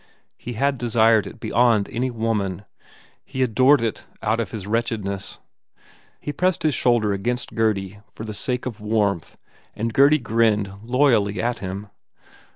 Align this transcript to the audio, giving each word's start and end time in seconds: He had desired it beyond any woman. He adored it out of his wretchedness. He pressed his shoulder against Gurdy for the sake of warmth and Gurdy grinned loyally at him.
He 0.35 0.53
had 0.53 0.79
desired 0.79 1.27
it 1.27 1.39
beyond 1.39 1.87
any 1.91 2.09
woman. 2.09 2.65
He 3.23 3.43
adored 3.43 3.83
it 3.83 4.03
out 4.23 4.39
of 4.39 4.49
his 4.49 4.65
wretchedness. 4.65 5.37
He 6.19 6.33
pressed 6.33 6.63
his 6.63 6.73
shoulder 6.73 7.13
against 7.13 7.53
Gurdy 7.53 7.99
for 8.15 8.23
the 8.23 8.33
sake 8.33 8.65
of 8.65 8.81
warmth 8.81 9.37
and 9.75 9.93
Gurdy 9.93 10.17
grinned 10.17 10.73
loyally 10.81 11.39
at 11.39 11.59
him. 11.59 11.89